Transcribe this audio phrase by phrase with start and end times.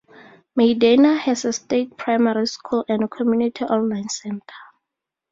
[0.57, 4.55] Maydena has a state primary school and a community online centre.